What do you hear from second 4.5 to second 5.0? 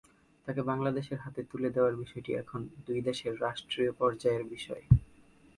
বিষয়।